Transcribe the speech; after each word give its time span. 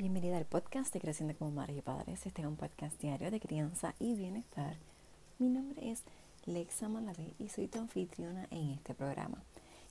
Bienvenida 0.00 0.38
al 0.38 0.46
podcast 0.46 0.94
de 0.94 0.98
Creciendo 0.98 1.36
como 1.36 1.50
Madres 1.50 1.76
y 1.76 1.82
Padres. 1.82 2.24
Este 2.24 2.40
es 2.40 2.48
un 2.48 2.56
podcast 2.56 2.98
diario 3.02 3.30
de 3.30 3.38
crianza 3.38 3.94
y 3.98 4.14
bienestar. 4.14 4.78
Mi 5.38 5.50
nombre 5.50 5.90
es 5.90 6.04
Lexa 6.46 6.88
Malavé 6.88 7.34
y 7.38 7.50
soy 7.50 7.68
tu 7.68 7.80
anfitriona 7.80 8.48
en 8.50 8.70
este 8.70 8.94
programa. 8.94 9.42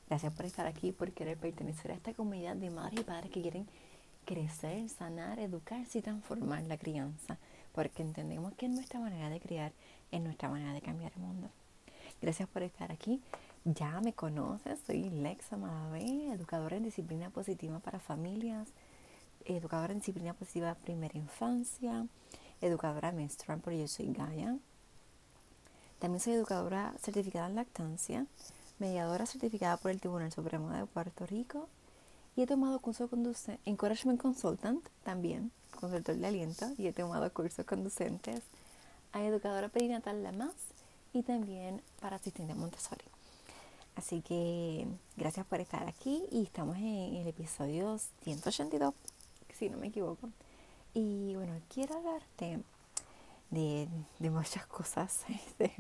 Gracias 0.07 0.33
por 0.33 0.47
estar 0.47 0.65
aquí, 0.65 0.91
por 0.91 1.11
querer 1.11 1.37
pertenecer 1.37 1.91
a 1.91 1.93
esta 1.93 2.15
comunidad 2.15 2.55
de 2.55 2.71
madres 2.71 3.01
y 3.01 3.03
padres 3.03 3.29
que 3.29 3.43
quieren 3.43 3.67
crecer, 4.25 4.89
sanar, 4.89 5.37
educarse 5.37 5.99
y 5.99 6.01
transformar 6.01 6.63
la 6.63 6.79
crianza, 6.79 7.37
porque 7.71 8.01
entendemos 8.01 8.55
que 8.55 8.67
nuestra 8.67 8.99
manera 8.99 9.29
de 9.29 9.39
criar 9.39 9.73
es 10.11 10.21
nuestra 10.21 10.49
manera 10.49 10.73
de 10.73 10.81
cambiar 10.81 11.11
el 11.17 11.21
mundo. 11.21 11.51
Gracias 12.19 12.49
por 12.49 12.63
estar 12.63 12.91
aquí. 12.91 13.21
Ya 13.63 14.01
me 14.01 14.13
conoces, 14.13 14.79
soy 14.87 15.11
Lexa 15.11 15.55
Malavé, 15.55 16.31
educadora 16.33 16.77
en 16.77 16.83
disciplina 16.85 17.29
positiva 17.29 17.77
para 17.77 17.99
familias 17.99 18.73
educadora 19.45 19.93
en 19.93 19.99
disciplina 19.99 20.33
positiva 20.33 20.75
primera 20.75 21.17
infancia, 21.17 22.05
educadora 22.61 23.11
menstrual, 23.11 23.59
porque 23.59 23.79
yo 23.79 23.87
soy 23.87 24.13
Gaia. 24.13 24.57
También 25.99 26.21
soy 26.21 26.33
educadora 26.33 26.93
certificada 27.01 27.47
en 27.47 27.55
lactancia, 27.55 28.25
mediadora 28.79 29.25
certificada 29.25 29.77
por 29.77 29.91
el 29.91 29.99
Tribunal 29.99 30.31
Supremo 30.31 30.69
de 30.69 30.85
Puerto 30.85 31.25
Rico 31.25 31.67
y 32.35 32.43
he 32.43 32.47
tomado 32.47 32.79
curso 32.79 33.03
de 33.03 33.09
conducente, 33.09 33.61
Encouragement 33.65 34.21
Consultant 34.21 34.87
también, 35.03 35.51
consultor 35.77 36.15
de 36.15 36.27
aliento, 36.27 36.67
y 36.77 36.87
he 36.87 36.93
tomado 36.93 37.31
cursos 37.33 37.65
conducentes 37.65 38.41
a 39.11 39.23
educadora 39.23 39.69
perinatal 39.69 40.23
la 40.23 40.31
más 40.31 40.53
y 41.13 41.23
también 41.23 41.81
para 41.99 42.15
asistente 42.15 42.53
Montessori. 42.53 43.03
Así 43.95 44.21
que 44.21 44.87
gracias 45.17 45.45
por 45.45 45.59
estar 45.59 45.85
aquí 45.87 46.23
y 46.31 46.43
estamos 46.43 46.77
en 46.77 47.15
el 47.15 47.27
episodio 47.27 47.99
182 48.23 48.93
si 49.59 49.69
no 49.69 49.77
me 49.77 49.87
equivoco. 49.87 50.29
Y 50.93 51.35
bueno, 51.35 51.53
quiero 51.67 51.97
hablarte 51.97 52.59
de, 53.51 53.87
de 54.19 54.29
muchas 54.29 54.65
cosas, 54.67 55.25
este, 55.29 55.73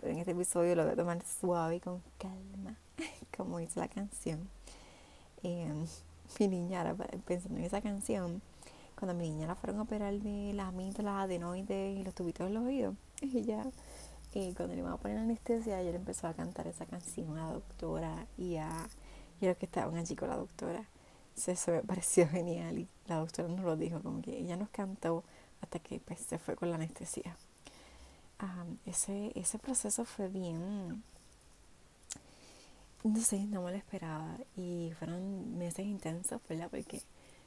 pero 0.00 0.12
en 0.12 0.18
este 0.18 0.32
episodio 0.32 0.74
lo 0.74 0.82
voy 0.82 0.92
a 0.92 0.96
tomar 0.96 1.22
suave 1.24 1.76
y 1.76 1.80
con 1.80 2.02
calma, 2.18 2.76
como 3.36 3.58
dice 3.58 3.78
la 3.78 3.88
canción. 3.88 4.48
Em, 5.42 5.86
mi 6.38 6.48
niña, 6.48 6.94
pensando 7.24 7.58
en 7.58 7.64
esa 7.64 7.80
canción, 7.80 8.42
cuando 8.98 9.14
mi 9.14 9.30
niña 9.30 9.46
la 9.46 9.54
fueron 9.54 9.78
a 9.78 9.82
operar 9.82 10.14
de 10.14 10.52
las 10.52 10.72
adenoides 11.06 11.98
y 11.98 12.02
los 12.02 12.14
tubitos 12.14 12.46
en 12.46 12.54
los 12.54 12.64
oídos, 12.64 12.94
ella, 13.22 13.64
eh, 14.34 14.52
cuando 14.56 14.74
le 14.74 14.80
iban 14.80 14.92
a 14.92 14.96
poner 14.96 15.18
anestesia, 15.18 15.80
ella 15.80 15.90
le 15.90 15.96
empezó 15.96 16.26
a 16.26 16.34
cantar 16.34 16.66
esa 16.66 16.84
canción 16.84 17.36
a 17.38 17.46
la 17.46 17.52
doctora 17.52 18.26
y 18.36 18.56
a, 18.56 18.70
y 19.40 19.46
a 19.46 19.48
los 19.48 19.56
que 19.56 19.66
estaban 19.66 19.96
allí 19.96 20.16
con 20.16 20.28
la 20.28 20.36
doctora 20.36 20.84
eso 21.46 21.72
me 21.72 21.82
pareció 21.86 22.28
genial 22.28 22.78
y 22.78 22.88
la 23.06 23.16
doctora 23.16 23.48
nos 23.48 23.64
lo 23.64 23.76
dijo, 23.76 24.00
como 24.02 24.22
que 24.22 24.38
ella 24.38 24.56
nos 24.56 24.70
cantó 24.70 25.24
hasta 25.60 25.78
que 25.78 26.00
pues, 26.00 26.20
se 26.20 26.38
fue 26.38 26.56
con 26.56 26.70
la 26.70 26.76
anestesia. 26.76 27.36
ese, 28.86 29.32
ese 29.34 29.58
proceso 29.58 30.04
fue 30.04 30.28
bien, 30.28 31.02
no 33.04 33.20
sé, 33.20 33.46
no 33.46 33.62
me 33.62 33.70
lo 33.70 33.76
esperaba 33.76 34.36
y 34.56 34.92
fueron 34.98 35.56
meses 35.58 35.86
intensos, 35.86 36.40
¿verdad? 36.48 36.68
Porque 36.70 37.02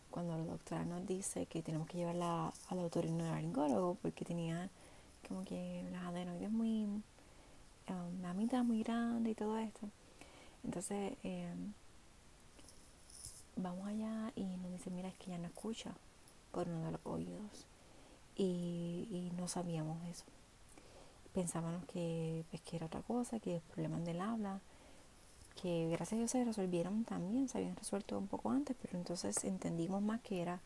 cuando 0.09 0.37
la 0.37 0.43
doctora 0.43 0.85
nos 0.85 1.05
dice 1.07 1.45
que 1.47 1.63
tenemos 1.63 1.87
que 1.87 1.97
llevarla 1.97 2.53
al 2.69 2.79
otorrinolaringólogo 2.79 3.95
porque 4.01 4.25
tenía 4.25 4.69
como 5.27 5.43
que 5.43 5.83
las 5.91 6.03
adenoides 6.03 6.51
muy, 6.51 6.85
um, 6.85 8.21
la 8.21 8.33
mitad 8.33 8.63
muy 8.63 8.83
grande 8.83 9.31
y 9.31 9.35
todo 9.35 9.57
esto. 9.57 9.89
Entonces, 10.63 11.13
eh, 11.23 11.53
vamos 13.55 13.87
allá 13.87 14.31
y 14.35 14.43
nos 14.57 14.71
dice, 14.71 14.89
mira, 14.89 15.09
es 15.09 15.15
que 15.15 15.31
ya 15.31 15.37
no 15.37 15.47
escucha 15.47 15.91
por 16.51 16.67
uno 16.67 16.85
de 16.85 16.91
los 16.91 17.01
oídos. 17.05 17.65
Y, 18.35 19.31
no 19.37 19.47
sabíamos 19.47 20.03
eso. 20.05 20.25
Pensábamos 21.33 21.85
que, 21.85 22.45
pues, 22.49 22.61
que 22.61 22.77
era 22.77 22.85
otra 22.85 23.01
cosa, 23.01 23.39
que 23.39 23.61
problemas 23.73 24.05
del 24.05 24.21
habla, 24.21 24.59
que 25.61 25.87
gracias 25.89 26.13
a 26.13 26.17
Dios 26.17 26.31
se 26.31 26.45
resolvieron 26.45 27.03
también, 27.03 27.49
se 27.49 27.57
habían 27.57 27.75
resuelto 27.75 28.17
un 28.17 28.27
poco 28.27 28.51
antes, 28.51 28.75
pero 28.81 28.97
entonces 28.97 29.43
entendimos 29.43 30.01
más 30.01 30.21
que 30.21 30.41
era, 30.41 30.59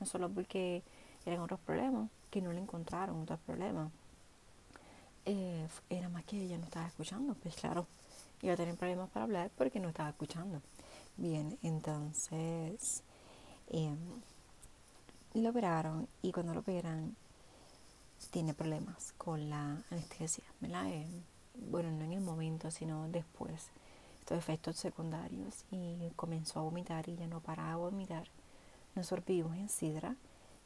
no 0.00 0.06
solo 0.06 0.28
porque 0.30 0.82
eran 1.26 1.40
otros 1.40 1.60
problemas, 1.60 2.10
que 2.30 2.40
no 2.40 2.52
le 2.52 2.60
encontraron 2.60 3.22
otros 3.22 3.38
problemas, 3.40 3.90
eh, 5.26 5.66
era 5.88 6.08
más 6.08 6.24
que 6.24 6.42
ella 6.42 6.58
no 6.58 6.64
estaba 6.64 6.86
escuchando, 6.86 7.34
pues 7.42 7.54
claro, 7.56 7.86
iba 8.42 8.52
a 8.52 8.56
tener 8.56 8.76
problemas 8.76 9.08
para 9.10 9.24
hablar 9.24 9.50
porque 9.56 9.80
no 9.80 9.88
estaba 9.88 10.10
escuchando. 10.10 10.60
Bien, 11.16 11.56
entonces 11.62 13.04
em, 13.68 13.96
lo 15.34 15.50
operaron 15.50 16.08
y 16.22 16.32
cuando 16.32 16.54
lo 16.54 16.60
operan 16.60 17.14
tiene 18.30 18.52
problemas 18.52 19.12
con 19.16 19.48
la 19.48 19.80
anestesia, 19.90 20.44
¿verdad? 20.60 20.88
Em, 20.92 21.06
bueno, 21.70 21.92
no 21.92 22.04
en 22.04 22.12
el 22.14 22.20
momento, 22.20 22.70
sino 22.72 23.08
después, 23.08 23.68
estos 24.20 24.38
efectos 24.38 24.76
secundarios 24.76 25.64
y 25.70 26.10
comenzó 26.16 26.58
a 26.58 26.62
vomitar 26.62 27.08
y 27.08 27.14
ya 27.16 27.28
no 27.28 27.40
paraba 27.40 27.70
de 27.70 27.76
vomitar. 27.76 28.26
Nosotros 28.96 29.24
vivimos 29.24 29.56
en 29.56 29.68
Sidra, 29.68 30.16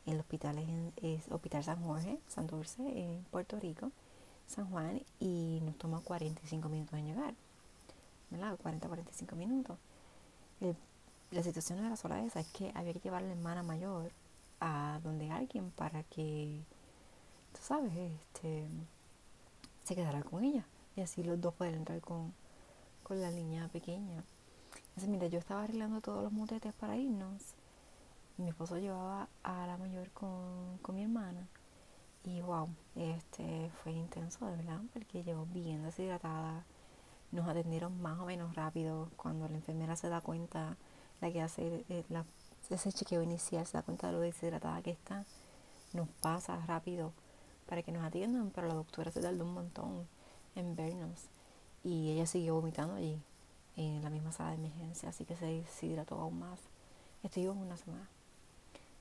el 0.06 0.18
hospital 0.18 0.58
es, 0.96 1.28
Hospital 1.30 1.62
San 1.64 1.82
Jorge, 1.84 2.18
San 2.26 2.46
Dulce, 2.46 2.82
en 2.82 3.22
Puerto 3.30 3.60
Rico, 3.60 3.92
San 4.46 4.70
Juan, 4.70 5.02
y 5.20 5.60
nos 5.62 5.76
toma 5.76 6.00
45 6.00 6.68
minutos 6.70 6.94
en 6.98 7.06
llegar, 7.06 7.34
¿verdad? 8.30 8.58
40-45 8.58 9.36
minutos 9.36 9.76
la 11.30 11.42
situación 11.42 11.80
no 11.80 11.86
era 11.86 11.96
sola 11.96 12.24
esa, 12.24 12.40
es 12.40 12.48
que 12.48 12.72
había 12.74 12.92
que 12.92 13.00
llevar 13.00 13.22
a 13.22 13.26
la 13.26 13.32
hermana 13.32 13.62
mayor 13.62 14.10
a 14.60 15.00
donde 15.02 15.30
alguien 15.30 15.70
para 15.70 16.02
que, 16.04 16.62
tú 17.52 17.60
sabes, 17.62 17.92
este, 17.96 18.66
se 19.84 19.94
quedara 19.94 20.22
con 20.22 20.44
ella 20.44 20.64
y 20.96 21.00
así 21.00 21.22
los 21.22 21.40
dos 21.40 21.54
pueden 21.54 21.74
entrar 21.76 22.00
con, 22.00 22.34
con 23.02 23.20
la 23.20 23.30
niña 23.30 23.68
pequeña. 23.68 24.24
Entonces, 24.88 25.08
mira, 25.08 25.26
yo 25.28 25.38
estaba 25.38 25.62
arreglando 25.62 26.00
todos 26.00 26.22
los 26.24 26.32
motetes 26.32 26.74
para 26.74 26.96
irnos. 26.96 27.42
Mi 28.36 28.48
esposo 28.48 28.78
llevaba 28.78 29.28
a 29.42 29.66
la 29.66 29.76
mayor 29.76 30.10
con, 30.10 30.78
con 30.82 30.96
mi 30.96 31.02
hermana. 31.02 31.46
Y 32.24 32.40
wow, 32.40 32.68
este 32.96 33.70
fue 33.82 33.92
intenso 33.92 34.44
de 34.46 34.56
verdad, 34.56 34.80
porque 34.92 35.22
llegó 35.22 35.46
bien 35.46 35.84
deshidratada 35.84 36.64
nos 37.32 37.48
atendieron 37.48 38.00
más 38.00 38.18
o 38.18 38.26
menos 38.26 38.54
rápido 38.54 39.10
cuando 39.16 39.48
la 39.48 39.56
enfermera 39.56 39.96
se 39.96 40.08
da 40.08 40.20
cuenta, 40.20 40.76
la 41.20 41.30
que 41.30 41.42
hace 41.42 41.84
eh, 41.88 42.04
ese 42.70 42.92
chequeo 42.92 43.22
inicial, 43.22 43.66
se 43.66 43.76
da 43.76 43.82
cuenta 43.82 44.08
de 44.08 44.12
lo 44.14 44.20
deshidratada 44.20 44.82
que 44.82 44.90
está, 44.90 45.24
nos 45.92 46.08
pasa 46.20 46.56
rápido 46.66 47.12
para 47.66 47.82
que 47.82 47.92
nos 47.92 48.04
atiendan, 48.04 48.50
pero 48.50 48.66
la 48.66 48.74
doctora 48.74 49.10
se 49.10 49.20
tardó 49.20 49.44
un 49.44 49.54
montón 49.54 50.06
en 50.54 50.74
vernos 50.76 51.28
y 51.84 52.10
ella 52.10 52.26
siguió 52.26 52.54
vomitando 52.54 52.94
allí 52.94 53.20
en 53.76 54.02
la 54.02 54.10
misma 54.10 54.32
sala 54.32 54.50
de 54.50 54.56
emergencia, 54.56 55.10
así 55.10 55.24
que 55.24 55.36
se 55.36 55.46
deshidrató 55.46 56.16
aún 56.16 56.38
más. 56.40 56.58
Estuvimos 57.22 57.56
una 57.56 57.76
semana 57.76 58.08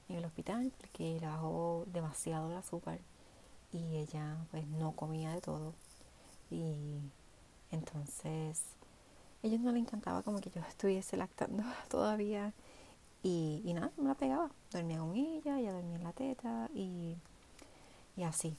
en 0.10 0.18
el 0.18 0.26
hospital 0.26 0.72
porque 0.78 1.20
le 1.20 1.28
bajó 1.28 1.86
demasiado 1.88 2.52
el 2.52 2.58
azúcar 2.58 3.00
y 3.72 3.98
ella 3.98 4.38
pues 4.52 4.66
no 4.68 4.92
comía 4.92 5.32
de 5.34 5.42
todo 5.42 5.74
y 6.50 7.00
entonces, 7.72 8.64
a 9.44 9.48
ellos 9.48 9.60
no 9.60 9.72
le 9.72 9.80
encantaba 9.80 10.24
como 10.24 10.40
que 10.40 10.50
yo 10.50 10.62
estuviese 10.62 11.18
lactando 11.18 11.64
todavía. 11.90 12.54
Y, 13.24 13.62
y 13.66 13.74
nada, 13.74 13.92
me 13.98 14.08
la 14.08 14.16
pegaba. 14.16 14.50
Dormía 14.72 15.00
con 15.00 15.16
ella, 15.16 15.60
ella 15.60 15.74
dormía 15.74 15.96
en 15.98 16.04
la 16.04 16.14
teta 16.14 16.70
y, 16.74 17.18
y 18.16 18.24
así. 18.24 18.56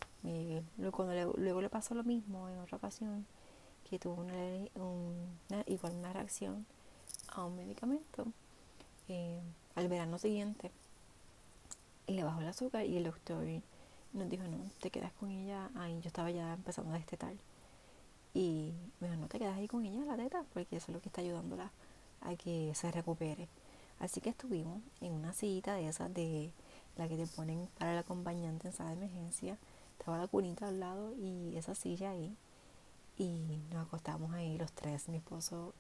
luego, 0.77 1.05
luego, 1.37 1.63
le 1.63 1.69
pasó 1.69 1.95
lo 1.95 2.05
mismo 2.05 2.49
en 2.49 2.59
otra 2.59 2.77
ocasión, 2.77 3.27
que 3.89 3.99
tuvo 3.99 4.15
una, 4.23 4.35
una 4.75 5.65
igual 5.67 5.95
una 5.95 6.13
reacción 6.13 6.67
a 7.29 7.45
un 7.45 7.57
medicamento 7.57 8.27
eh, 9.09 9.41
al 9.75 9.89
verano 9.89 10.19
siguiente. 10.19 10.71
Y 12.07 12.15
le 12.15 12.25
bajó 12.25 12.41
el 12.41 12.49
azúcar 12.49 12.85
y 12.87 12.97
el 12.97 13.05
doctor 13.05 13.45
nos 14.13 14.29
dijo, 14.29 14.45
no, 14.45 14.59
te 14.81 14.91
quedas 14.91 15.13
con 15.13 15.31
ella. 15.31 15.71
Ahí 15.77 16.01
yo 16.01 16.09
estaba 16.09 16.31
ya 16.31 16.55
empezando 16.55 16.93
a 16.93 16.99
destetar. 16.99 17.35
Y 18.35 18.73
me 19.01 19.17
no 19.17 19.29
te 19.29 19.39
quedas 19.39 19.57
ahí 19.57 19.69
con 19.69 19.85
ella 19.85 20.05
la 20.05 20.17
teta, 20.17 20.45
porque 20.53 20.77
eso 20.77 20.91
es 20.91 20.95
lo 20.95 21.01
que 21.01 21.09
está 21.09 21.21
ayudándola 21.21 21.71
a 22.21 22.37
que 22.37 22.73
se 22.75 22.91
recupere. 22.91 23.49
Así 24.01 24.21
que 24.21 24.31
estuvimos 24.31 24.81
en 25.01 25.13
una 25.13 25.33
cita 25.33 25.75
de 25.75 25.89
esas 25.89 26.13
de 26.15 26.53
la 26.97 27.09
que 27.09 27.17
te 27.17 27.27
ponen 27.27 27.69
para 27.79 27.93
el 27.93 27.99
acompañante 27.99 28.69
en 28.69 28.73
sala 28.73 28.91
de 28.91 28.97
emergencia. 28.97 29.59
Estaba 29.99 30.19
la 30.19 30.29
cunita 30.29 30.69
al 30.69 30.81
lado 30.81 31.15
y 31.17 31.57
esa 31.57 31.75
silla 31.75 32.11
ahí. 32.11 32.37
Y 33.17 33.61
nos 33.73 33.87
acostamos 33.87 34.33
ahí 34.33 34.57
los 34.59 34.73
tres, 34.73 35.09
mi 35.09 35.17
esposo, 35.17 35.75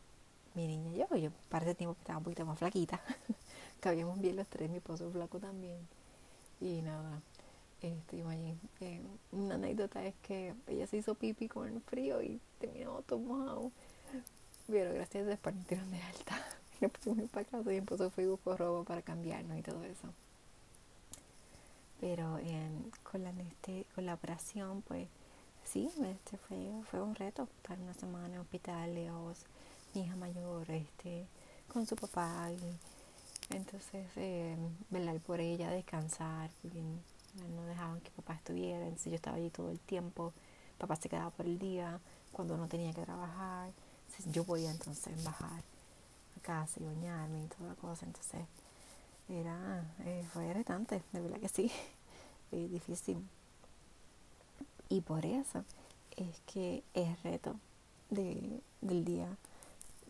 mi 0.54 0.66
niña 0.66 0.90
y 0.92 0.98
yo. 0.98 1.16
Yo 1.16 1.30
para 1.48 1.64
ese 1.64 1.74
tiempo 1.74 1.96
estaba 1.98 2.18
un 2.18 2.24
poquito 2.24 2.44
más 2.44 2.58
flaquita. 2.58 3.00
Cabíamos 3.80 4.20
bien 4.20 4.36
los 4.36 4.48
tres, 4.48 4.68
mi 4.68 4.78
esposo 4.78 5.10
flaco 5.10 5.38
también. 5.38 5.78
Y 6.60 6.82
nada, 6.82 7.22
este, 7.82 8.24
eh, 8.80 9.02
una 9.32 9.54
anécdota 9.54 10.04
es 10.04 10.14
que 10.22 10.54
ella 10.66 10.86
se 10.86 10.98
hizo 10.98 11.14
pipi 11.14 11.48
con 11.48 11.68
el 11.68 11.80
frío 11.80 12.22
y 12.22 12.40
terminó 12.58 13.02
todo 13.02 13.18
mojado. 13.18 13.72
Pero 14.66 14.92
gracias 14.94 15.26
a 15.26 15.30
después 15.30 15.54
de 15.68 15.76
alta. 15.76 16.40
Le 16.80 16.88
pusimos 16.88 17.28
para 17.30 17.44
casa 17.44 17.72
y 17.72 17.76
empezó 17.76 18.12
y 18.18 18.26
buscó 18.26 18.56
robo 18.56 18.84
para 18.84 19.02
cambiarnos 19.02 19.58
y 19.58 19.62
todo 19.62 19.82
eso. 19.84 20.12
Pero 22.00 22.38
con, 23.02 23.24
la, 23.24 23.30
este, 23.30 23.84
con 23.94 24.06
la 24.06 24.14
operación, 24.14 24.82
pues 24.82 25.08
sí, 25.64 25.90
este 26.04 26.36
fue, 26.36 26.70
fue 26.90 27.02
un 27.02 27.16
reto 27.16 27.48
estar 27.56 27.78
una 27.80 27.94
semana 27.94 28.34
en 28.34 28.40
hospital, 28.40 28.94
lejos, 28.94 29.38
mi 29.94 30.02
hija 30.02 30.14
mayor, 30.14 30.70
este, 30.70 31.26
con 31.72 31.86
su 31.86 31.96
papá 31.96 32.50
y 32.52 33.54
entonces 33.54 34.06
eh, 34.16 34.56
velar 34.90 35.18
por 35.20 35.40
ella, 35.40 35.70
descansar, 35.70 36.50
porque 36.62 36.82
no 37.34 37.64
dejaban 37.66 38.00
que 38.00 38.10
papá 38.10 38.34
estuviera, 38.34 38.84
entonces 38.84 39.10
yo 39.10 39.16
estaba 39.16 39.36
allí 39.36 39.50
todo 39.50 39.70
el 39.70 39.78
tiempo, 39.80 40.32
papá 40.78 40.96
se 40.96 41.08
quedaba 41.08 41.30
por 41.30 41.46
el 41.46 41.58
día 41.58 42.00
cuando 42.32 42.56
no 42.56 42.68
tenía 42.68 42.92
que 42.92 43.02
trabajar, 43.02 43.70
yo 44.32 44.44
podía 44.44 44.70
entonces 44.70 45.22
bajar 45.24 45.62
a 46.36 46.40
casa 46.40 46.80
y 46.80 46.84
bañarme 46.84 47.44
y 47.44 47.46
toda 47.48 47.70
la 47.70 47.74
cosa, 47.74 48.06
entonces 48.06 48.40
era, 49.28 49.84
eh, 50.04 50.26
fue 50.32 50.46
irritante, 50.46 51.02
de 51.12 51.20
verdad 51.20 51.38
que 51.38 51.48
sí, 51.48 51.70
es 52.52 52.70
difícil. 52.70 53.18
Y 54.88 55.02
por 55.02 55.26
eso 55.26 55.64
es 56.16 56.40
que 56.46 56.82
el 56.94 57.14
reto 57.22 57.56
de, 58.10 58.60
del 58.80 59.04
día 59.04 59.36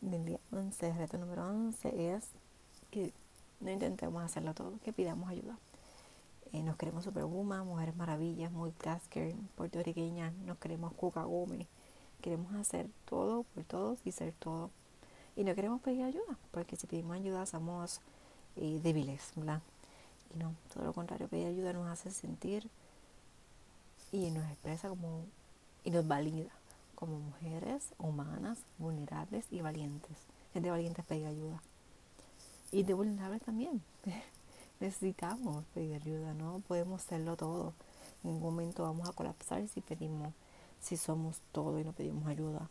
del 0.00 0.24
día 0.24 0.40
11, 0.52 0.88
el 0.88 0.96
reto 0.96 1.18
número 1.18 1.46
11 1.48 2.14
es 2.14 2.24
que 2.90 3.12
no 3.60 3.70
intentemos 3.70 4.22
hacerlo 4.22 4.54
todo, 4.54 4.78
que 4.84 4.92
pidamos 4.92 5.28
ayuda. 5.28 5.58
Eh, 6.52 6.62
nos 6.62 6.76
queremos 6.76 7.04
Superwoman, 7.04 7.66
Mujeres 7.66 7.94
Maravillas, 7.96 8.50
Multitasker, 8.50 9.34
puertorriqueñas, 9.56 10.32
nos 10.46 10.58
queremos 10.58 10.92
Cuca 10.94 11.24
Gómez. 11.24 11.66
Queremos 12.22 12.54
hacer 12.54 12.88
todo 13.04 13.42
por 13.42 13.64
todos 13.64 13.98
y 14.04 14.12
ser 14.12 14.32
todo. 14.32 14.70
Y 15.36 15.44
no 15.44 15.54
queremos 15.54 15.80
pedir 15.82 16.04
ayuda, 16.04 16.38
porque 16.50 16.76
si 16.76 16.86
pedimos 16.86 17.16
ayuda 17.16 17.46
somos 17.46 18.00
eh, 18.56 18.80
débiles, 18.82 19.32
¿verdad? 19.36 19.60
Y 20.34 20.38
no, 20.38 20.54
todo 20.72 20.84
lo 20.84 20.92
contrario, 20.92 21.28
pedir 21.28 21.46
ayuda 21.48 21.72
nos 21.72 21.86
hace 21.88 22.10
sentir 22.10 22.68
y 24.10 24.30
nos 24.30 24.44
expresa 24.46 24.88
como 24.88 25.24
y 25.84 25.90
nos 25.90 26.06
valida 26.08 26.50
como 26.94 27.20
mujeres 27.20 27.92
humanas, 27.98 28.58
vulnerables 28.78 29.46
y 29.50 29.60
valientes. 29.60 30.16
Es 30.54 30.62
de 30.62 30.70
valientes 30.70 31.04
pedir 31.04 31.26
ayuda. 31.26 31.62
Y 32.72 32.82
de 32.82 32.94
vulnerables 32.94 33.42
también. 33.42 33.82
Necesitamos 34.80 35.64
pedir 35.74 35.94
ayuda, 35.94 36.34
no 36.34 36.60
podemos 36.66 37.02
hacerlo 37.04 37.36
todo. 37.36 37.74
En 38.22 38.30
un 38.30 38.40
momento 38.40 38.84
vamos 38.84 39.08
a 39.08 39.12
colapsar 39.12 39.66
si 39.68 39.80
pedimos, 39.80 40.32
si 40.80 40.96
somos 40.96 41.40
todo 41.52 41.80
y 41.80 41.84
no 41.84 41.92
pedimos 41.92 42.26
ayuda. 42.26 42.68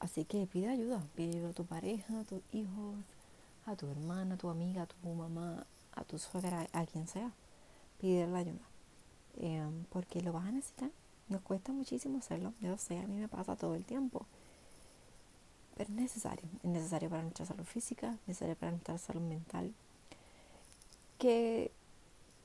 Así 0.00 0.24
que 0.24 0.46
pide 0.46 0.68
ayuda, 0.68 1.02
pide 1.14 1.36
ayuda 1.36 1.50
a 1.50 1.54
tu 1.54 1.64
pareja, 1.64 2.20
a 2.20 2.24
tus 2.24 2.42
hijos, 2.52 2.96
a 3.66 3.76
tu 3.76 3.88
hermana, 3.88 4.34
a 4.34 4.38
tu 4.38 4.48
amiga, 4.48 4.82
a 4.82 4.86
tu 4.86 4.96
mamá, 5.08 5.66
a 5.94 6.04
tu 6.04 6.18
suegra, 6.18 6.68
a 6.72 6.86
quien 6.86 7.08
sea. 7.08 7.32
Pide 8.00 8.24
ayuda. 8.24 8.66
Em, 9.38 9.84
porque 9.90 10.22
lo 10.22 10.32
vas 10.32 10.46
a 10.46 10.52
necesitar. 10.52 10.90
Nos 11.28 11.42
cuesta 11.42 11.72
muchísimo 11.72 12.18
hacerlo, 12.18 12.54
yo 12.60 12.78
sé, 12.78 12.98
a 12.98 13.06
mí 13.06 13.16
me 13.16 13.28
pasa 13.28 13.56
todo 13.56 13.74
el 13.74 13.84
tiempo. 13.84 14.26
Pero 15.76 15.90
es 15.90 15.96
necesario, 15.96 16.48
es 16.62 16.70
necesario 16.70 17.10
para 17.10 17.22
nuestra 17.22 17.44
salud 17.44 17.64
física, 17.64 18.08
es 18.22 18.28
necesario 18.28 18.56
para 18.56 18.72
nuestra 18.72 18.96
salud 18.96 19.20
mental. 19.20 19.74
Que 21.18 21.70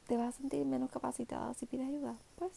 te 0.08 0.18
vas 0.18 0.36
a 0.36 0.38
sentir 0.38 0.66
menos 0.66 0.92
capacitada 0.92 1.54
si 1.54 1.66
pides 1.66 1.88
ayuda. 1.88 2.18
Pues 2.36 2.52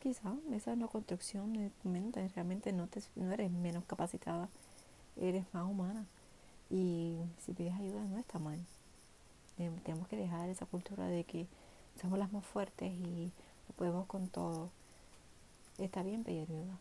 quizá 0.00 0.36
esa 0.52 0.72
es 0.72 0.78
la 0.78 0.86
construcción 0.86 1.52
de 1.54 1.70
tu 1.82 1.88
mente, 1.88 2.26
realmente 2.28 2.72
no, 2.72 2.86
te, 2.86 3.02
no 3.16 3.32
eres 3.32 3.50
menos 3.50 3.84
capacitada, 3.84 4.48
eres 5.16 5.44
más 5.52 5.68
humana. 5.68 6.06
Y 6.70 7.18
si 7.44 7.52
pides 7.52 7.74
ayuda 7.74 8.04
no 8.04 8.18
está 8.18 8.38
mal. 8.38 8.60
Tenemos 9.56 10.08
que 10.08 10.16
dejar 10.16 10.48
esa 10.48 10.66
cultura 10.66 11.06
de 11.06 11.24
que 11.24 11.46
somos 12.00 12.18
las 12.18 12.32
más 12.32 12.44
fuertes 12.44 12.92
y 12.92 13.32
lo 13.68 13.74
podemos 13.74 14.06
con 14.06 14.28
todo. 14.28 14.70
Está 15.78 16.02
bien 16.02 16.22
pedir 16.22 16.48
ayuda. 16.48 16.78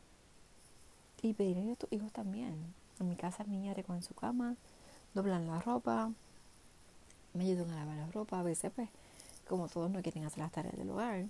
Y 1.24 1.34
pedir 1.34 1.58
ayuda 1.58 1.74
a 1.74 1.78
tus 1.78 1.92
hijos 1.92 2.12
también. 2.12 2.74
En 3.02 3.10
mi 3.10 3.16
casa 3.16 3.44
mi 3.44 3.58
niña 3.58 3.74
recogen 3.74 4.04
su 4.04 4.14
cama, 4.14 4.56
doblan 5.14 5.48
la 5.48 5.60
ropa, 5.60 6.12
me 7.34 7.46
ayudan 7.46 7.72
a 7.72 7.76
lavar 7.78 7.98
la 7.98 8.12
ropa. 8.12 8.40
A 8.40 8.44
veces 8.44 8.72
pues 8.76 8.90
como 9.48 9.68
todos 9.68 9.90
no 9.92 10.02
quieren 10.02 10.24
hacer 10.24 10.40
las 10.40 10.52
tareas 10.52 10.78
del 10.78 10.90
hogar, 10.90 11.26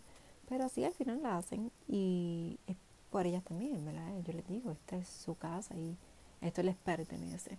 pero 0.47 0.69
sí 0.69 0.83
al 0.83 0.93
final 0.93 1.23
la 1.23 1.37
hacen 1.37 1.71
y 1.87 2.59
es 2.67 2.75
por 3.09 3.25
ellas 3.25 3.43
también, 3.43 3.83
¿verdad? 3.85 4.21
Yo 4.25 4.33
les 4.33 4.47
digo, 4.47 4.71
esta 4.71 4.97
es 4.97 5.07
su 5.07 5.35
casa 5.35 5.75
y 5.75 5.97
esto 6.41 6.61
les 6.61 6.75
pertenece. 6.75 7.57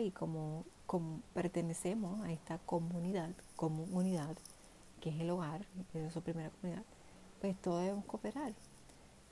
Y 0.00 0.10
como, 0.12 0.64
pertenecemos 1.32 2.20
a 2.22 2.30
esta 2.30 2.58
comunidad, 2.58 3.30
comunidad, 3.56 4.36
que 5.00 5.10
es 5.10 5.20
el 5.20 5.30
hogar, 5.30 5.66
que 5.92 6.06
es 6.06 6.12
su 6.12 6.22
primera 6.22 6.50
comunidad, 6.50 6.84
pues 7.40 7.60
todos 7.60 7.82
debemos 7.82 8.04
cooperar. 8.04 8.52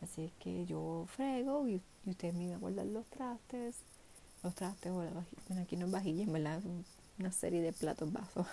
Así 0.03 0.33
que 0.41 0.67
yo 0.67 1.07
frego 1.09 1.69
y, 1.69 1.81
ustedes 2.07 2.35
me 2.35 2.47
van 2.47 2.57
a 2.57 2.59
guardar 2.59 2.87
los 2.87 3.07
trastes, 3.07 3.77
los 4.43 4.55
trastes 4.55 4.91
o 4.91 5.03
la 5.03 5.11
vajilla, 5.11 5.63
aquí 5.63 5.77
no 5.77 5.87
es 5.87 5.93
vajilla, 5.93 6.27
¿verdad? 6.27 6.61
Una 7.19 7.31
serie 7.31 7.63
de 7.63 7.73
platos, 7.73 8.13
vasos 8.13 8.47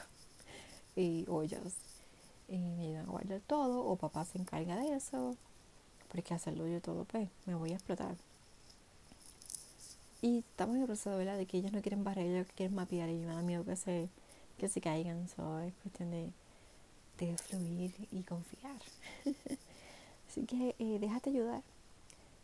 y 0.96 1.25
ollas. 1.28 1.74
Y 2.48 2.57
me 2.57 2.88
ayudan 2.88 3.06
a 3.06 3.12
guardar 3.12 3.42
todo, 3.48 3.86
o 3.86 3.96
papá 3.96 4.25
se 4.25 4.38
encarga 4.38 4.75
de 4.75 4.96
eso, 4.96 5.36
porque 6.12 6.34
hacerlo 6.34 6.68
yo 6.68 6.81
todo, 6.81 7.06
pues 7.06 7.30
me 7.46 7.56
voy 7.56 7.72
a 7.72 7.75
explotar. 7.75 8.16
Y 10.22 10.40
estamos 10.40 10.75
en 10.75 10.81
el 10.81 10.88
proceso, 10.88 11.18
¿verdad? 11.18 11.38
De 11.38 11.45
que 11.45 11.57
ellas 11.57 11.72
no 11.72 11.81
quieren 11.81 12.04
barrer, 12.04 12.28
ellas 12.28 12.48
quieren 12.56 12.75
mapear 12.75 13.10
y 13.10 13.18
me 13.18 13.28
da 13.28 13.42
miedo 13.42 13.63
que 13.63 13.75
se, 13.75 14.10
que 14.57 14.68
se 14.68 14.81
caigan. 14.81 15.28
So, 15.30 15.60
es 15.60 15.74
cuestión 15.81 16.12
de, 16.12 16.30
de 17.19 17.38
fluir 17.38 17.94
y 18.12 18.24
confiar. 18.24 18.81
Así 20.30 20.46
que 20.46 20.76
eh, 20.78 21.00
déjate 21.00 21.31
ayudar. 21.31 21.64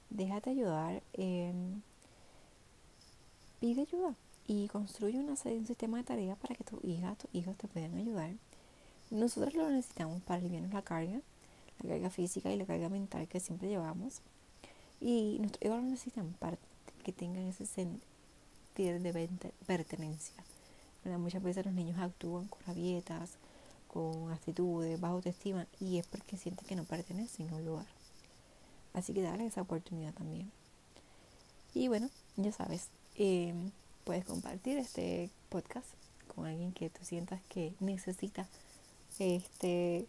Déjate 0.10 0.50
ayudar. 0.50 1.04
Em, 1.14 1.82
pide 3.60 3.82
ayuda 3.82 4.16
y 4.48 4.68
construye 4.70 5.20
una, 5.20 5.34
un 5.34 5.68
sistema 5.68 5.98
de 5.98 6.04
tareas 6.04 6.38
para 6.38 6.56
que 6.56 6.64
tu 6.64 6.80
hija, 6.84 7.16
tus 7.16 7.30
hijos 7.34 7.56
te 7.58 7.68
puedan 7.68 7.96
ayudar. 7.96 8.32
Nosotros 9.12 9.54
lo 9.54 9.70
necesitamos 9.70 10.22
para 10.24 10.40
aliviarnos 10.40 10.74
la 10.74 10.82
carga, 10.82 11.22
la 11.84 11.90
carga 11.90 12.10
física 12.10 12.52
y 12.52 12.58
la 12.58 12.66
carga 12.66 12.90
mental 12.90 13.28
que 13.28 13.40
siempre 13.40 13.70
llevamos. 13.70 14.22
Y 15.00 15.38
nuestros 15.40 15.64
hijos 15.64 15.84
lo 15.84 15.90
necesitan 15.90 16.34
para 16.40 16.58
que 17.04 17.12
tengan 17.12 17.44
ese 17.44 17.68
sentido 17.68 18.02
de 19.00 19.30
pertenencia. 19.68 20.34
Muchas 21.20 21.44
veces 21.44 21.66
los 21.66 21.76
niños 21.76 22.00
actúan 22.00 22.48
con 22.48 22.60
rabietas, 22.66 23.38
con 23.96 24.30
actitudes, 24.34 25.00
bajo 25.00 25.16
autoestima 25.16 25.68
y 25.80 26.00
es 26.00 26.06
porque 26.06 26.36
sienten 26.36 26.68
que 26.68 26.75
no 26.75 26.84
pertenecen 26.84 27.50
a 27.50 27.56
un 27.56 27.64
lugar. 27.64 27.86
Así 28.94 29.14
que 29.14 29.22
dale 29.22 29.46
esa 29.46 29.62
oportunidad 29.62 30.14
también. 30.14 30.52
Y 31.74 31.88
bueno, 31.88 32.10
ya 32.36 32.52
sabes, 32.52 32.90
em, 33.16 33.72
puedes 34.04 34.25
compartir 34.25 34.78
este 34.78 35.30
podcast 35.48 35.88
con 36.36 36.46
alguien 36.46 36.74
que 36.74 36.90
tú 36.90 37.06
sientas 37.06 37.42
que 37.48 37.74
necesita 37.80 38.50
este 39.18 40.06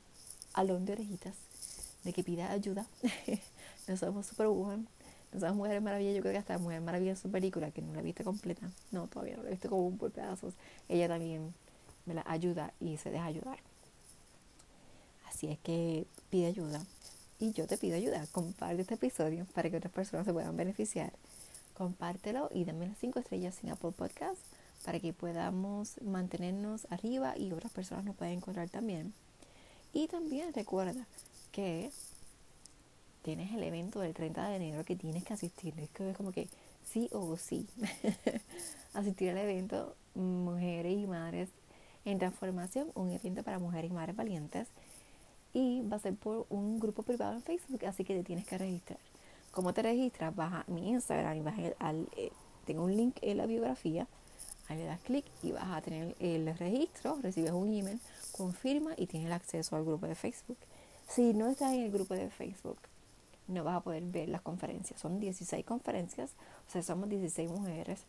alón 0.53 0.85
de 0.85 0.95
orejitas, 0.95 1.37
de 2.03 2.13
que 2.13 2.25
pida 2.25 2.51
ayuda. 2.51 2.89
no 3.87 3.97
somos 3.97 4.27
superwoman, 4.27 4.89
esas 5.33 5.55
Mujeres 5.55 5.81
Maravilla, 5.81 6.11
yo 6.11 6.23
creo 6.23 6.33
que 6.33 6.39
hasta 6.39 6.59
Mujer 6.59 6.81
Maravilla 6.81 7.13
en 7.13 7.17
su 7.17 7.31
película, 7.31 7.71
que 7.71 7.83
no 7.83 7.93
la 7.93 8.01
he 8.01 8.03
visto 8.03 8.25
completa, 8.25 8.69
no, 8.91 9.07
todavía 9.07 9.37
no 9.37 9.45
la 9.45 9.51
he 9.51 9.53
visto 9.53 9.71
como 9.71 9.97
por 9.97 10.11
pedazos, 10.11 10.55
ella 10.89 11.07
también 11.07 11.55
me 12.05 12.15
la 12.15 12.25
ayuda 12.27 12.73
y 12.81 12.97
se 12.97 13.13
deja 13.13 13.27
ayudar. 13.27 13.59
Así 15.29 15.49
es 15.49 15.59
que 15.59 16.07
pide 16.31 16.47
ayuda. 16.47 16.85
Y 17.39 17.53
yo 17.53 17.67
te 17.67 17.77
pido 17.77 17.97
ayuda. 17.97 18.27
Comparte 18.33 18.83
este 18.83 18.95
episodio 18.95 19.47
para 19.55 19.71
que 19.71 19.77
otras 19.77 19.93
personas 19.93 20.27
se 20.27 20.33
puedan 20.33 20.57
beneficiar. 20.57 21.13
Compártelo 21.75 22.49
y 22.53 22.65
dame 22.65 22.87
las 22.87 22.99
5 22.99 23.19
estrellas 23.19 23.63
en 23.63 23.71
Apple 23.71 23.93
Podcast 23.93 24.39
para 24.85 25.01
que 25.01 25.13
podamos 25.13 26.01
mantenernos 26.03 26.87
arriba 26.91 27.37
y 27.37 27.53
otras 27.53 27.73
personas 27.73 28.05
nos 28.05 28.17
puedan 28.17 28.35
encontrar 28.35 28.71
también. 28.71 29.13
Y 29.93 30.09
también 30.09 30.53
recuerda 30.55 31.07
que 31.53 31.91
tienes 33.23 33.53
el 33.53 33.63
evento 33.63 34.01
del 34.01 34.15
30 34.15 34.49
de 34.49 34.57
enero 34.57 34.85
que 34.85 34.95
tienes 34.95 35.25
que 35.25 35.35
asistir. 35.35 35.75
Es 35.79 36.17
como 36.17 36.33
que 36.33 36.49
sí 36.85 37.09
o 37.13 37.37
sí. 37.37 37.67
asistir 38.95 39.31
al 39.31 39.39
evento 39.39 39.97
Mujeres 40.15 40.97
y 40.97 41.07
Madres 41.07 41.49
en 42.05 42.19
Transformación, 42.19 42.91
un 42.95 43.11
evento 43.11 43.43
para 43.43 43.59
mujeres 43.59 43.91
y 43.91 43.95
madres 43.95 44.17
valientes. 44.17 44.69
Y 45.57 45.81
va 45.91 45.97
a 45.97 46.01
ser 46.01 46.15
por 46.15 46.45
un 46.51 46.79
grupo 46.79 47.03
privado 47.03 47.33
en 47.33 47.41
Facebook, 47.41 47.83
así 47.87 48.05
que 48.05 48.15
te 48.15 48.23
tienes 48.23 48.45
que 48.45 48.59
registrar. 48.59 48.99
¿Cómo 49.53 49.73
te 49.73 49.81
registras? 49.81 50.37
Vas 50.37 50.53
a 50.53 50.71
mi 50.71 50.91
Instagram 50.91 51.39
y 51.39 51.41
vas 51.41 51.55
al, 51.79 52.07
eh, 52.15 52.31
tengo 52.67 52.85
un 52.85 52.95
link 52.95 53.17
en 53.23 53.39
la 53.39 53.47
biografía. 53.47 54.07
Ahí 54.69 54.77
le 54.77 54.85
das 54.85 55.01
clic 55.01 55.25
y 55.43 55.53
vas 55.53 55.65
a 55.65 55.81
tener 55.81 56.15
el 56.21 56.55
registro, 56.59 57.19
recibes 57.23 57.53
un 57.53 57.73
email, 57.73 57.99
confirma 58.33 58.93
y 58.99 59.07
tienes 59.07 59.29
el 59.29 59.33
acceso 59.33 59.77
al 59.77 59.87
grupo 59.87 60.07
de 60.07 60.15
Facebook. 60.15 60.59
Si 61.09 61.33
no 61.33 61.49
estás 61.49 61.73
en 61.73 61.85
el 61.85 61.91
grupo 61.91 62.13
de 62.13 62.29
Facebook, 62.29 62.77
no 63.49 63.65
vas 63.65 63.77
a 63.77 63.81
poder 63.81 64.03
ver 64.03 64.29
las 64.29 64.43
conferencias. 64.43 65.01
Son 65.01 65.19
16 65.19 65.65
conferencias, 65.65 66.33
o 66.69 66.71
sea, 66.71 66.83
somos 66.83 67.09
16 67.09 67.49
mujeres 67.49 68.03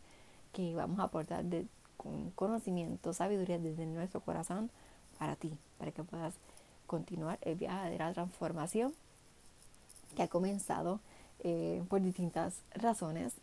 que 0.52 0.74
vamos 0.74 1.00
a 1.00 1.04
aportar 1.04 1.46
de, 1.46 1.64
con 1.96 2.30
conocimiento, 2.32 3.14
sabiduría 3.14 3.58
desde 3.58 3.86
nuestro 3.86 4.20
corazón 4.20 4.70
para 5.18 5.34
ti, 5.34 5.56
para 5.78 5.92
que 5.92 6.04
puedas 6.04 6.34
continuar 6.88 7.38
el 7.42 7.54
viaje 7.54 7.90
de 7.90 7.98
la 7.98 8.12
transformación 8.12 8.92
que 10.16 10.24
ha 10.24 10.28
comenzado 10.28 10.98
eh, 11.44 11.84
por 11.88 12.02
distintas 12.02 12.62
razones, 12.74 13.34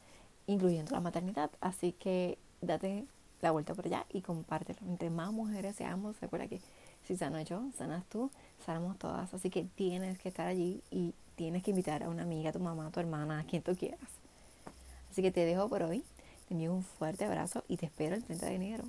incluyendo 0.48 0.92
la 0.92 1.00
maternidad. 1.00 1.50
Así 1.62 1.94
que 1.94 2.38
date 2.60 3.06
la 3.42 3.52
vuelta 3.52 3.74
por 3.74 3.86
allá 3.86 4.06
y 4.12 4.22
compártelo. 4.22 4.80
Entre 4.86 5.10
más 5.10 5.32
mujeres 5.32 5.78
seamos, 5.78 6.20
recuerda 6.20 6.48
que 6.48 6.60
si 7.08 7.16
sano 7.16 7.40
yo, 7.42 7.62
sanas 7.78 8.04
tú, 8.06 8.30
sanamos 8.66 8.98
todas. 8.98 9.34
Así 9.34 9.50
que 9.50 9.64
tienes 9.75 10.20
que 10.20 10.28
estar 10.28 10.48
allí 10.48 10.82
y 10.92 11.14
tienes 11.36 11.64
que 11.64 11.72
invitar 11.72 12.04
a 12.04 12.10
una 12.10 12.24
amiga, 12.24 12.50
a 12.50 12.54
tu 12.54 12.60
mamá, 12.60 12.88
a 12.88 12.92
tu 12.92 13.00
hermana, 13.00 13.40
a 13.40 13.44
quien 13.46 13.62
tú 13.62 13.75
quieras. 13.75 14.10
Así 15.10 15.22
que 15.22 15.32
te 15.32 15.46
dejo 15.46 15.70
por 15.70 15.84
hoy. 15.84 16.04
Te 16.48 16.54
envío 16.54 16.74
un 16.74 16.84
fuerte 16.84 17.25
abrazo 17.25 17.64
y 17.68 17.78
te 17.78 17.86
espero 17.86 18.16
el 18.16 18.24
30 18.24 18.46
de 18.46 18.56
enero. 18.56 18.84